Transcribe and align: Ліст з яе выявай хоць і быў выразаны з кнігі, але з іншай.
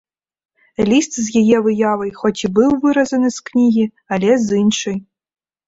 Ліст 0.89 1.13
з 1.25 1.43
яе 1.43 1.57
выявай 1.67 2.11
хоць 2.23 2.41
і 2.45 2.51
быў 2.61 2.71
выразаны 2.87 3.29
з 3.39 3.47
кнігі, 3.51 3.85
але 4.17 4.31
з 4.51 4.61
іншай. 4.65 5.01